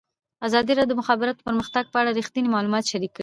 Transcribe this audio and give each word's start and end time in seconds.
ازادي 0.47 0.71
راډیو 0.77 0.91
د 0.91 0.95
د 0.97 0.99
مخابراتو 1.01 1.45
پرمختګ 1.47 1.83
په 1.93 1.97
اړه 2.01 2.15
رښتیني 2.19 2.49
معلومات 2.51 2.83
شریک 2.91 3.11
کړي. 3.15 3.19